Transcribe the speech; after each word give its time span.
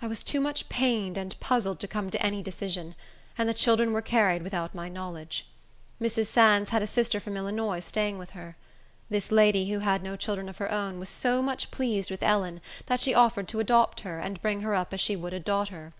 I 0.00 0.06
was 0.06 0.22
too 0.22 0.40
much 0.40 0.70
pained 0.70 1.18
and 1.18 1.38
puzzled 1.38 1.80
to 1.80 1.86
come 1.86 2.08
to 2.08 2.22
any 2.26 2.42
decision; 2.42 2.94
and 3.36 3.46
the 3.46 3.52
children 3.52 3.92
were 3.92 4.00
carried 4.00 4.42
without 4.42 4.74
my 4.74 4.88
knowledge. 4.88 5.46
Mrs. 6.00 6.28
Sands 6.28 6.70
had 6.70 6.82
a 6.82 6.86
sister 6.86 7.20
from 7.20 7.36
Illinois 7.36 7.80
staying 7.80 8.16
with 8.16 8.30
her. 8.30 8.56
This 9.10 9.30
lady, 9.30 9.70
who 9.70 9.80
had 9.80 10.02
no 10.02 10.16
children 10.16 10.48
of 10.48 10.56
her 10.56 10.72
own, 10.72 10.98
was 10.98 11.10
so 11.10 11.42
much 11.42 11.70
pleased 11.70 12.10
with 12.10 12.22
Ellen, 12.22 12.62
that 12.86 13.00
she 13.00 13.12
offered 13.12 13.48
to 13.48 13.60
adopt 13.60 14.00
her, 14.00 14.18
and 14.18 14.40
bring 14.40 14.62
her 14.62 14.74
up 14.74 14.94
as 14.94 15.00
she 15.02 15.14
would 15.14 15.34
a 15.34 15.38
daughter. 15.40 15.92